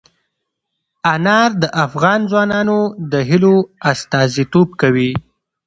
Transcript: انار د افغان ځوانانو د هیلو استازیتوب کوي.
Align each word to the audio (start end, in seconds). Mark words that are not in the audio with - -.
انار 1.13 1.49
د 1.61 1.63
افغان 1.85 2.19
ځوانانو 2.31 2.79
د 3.11 3.13
هیلو 3.29 3.55
استازیتوب 3.91 4.67
کوي. 4.81 5.11